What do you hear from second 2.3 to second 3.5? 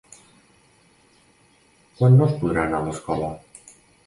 es podrà anar a escola?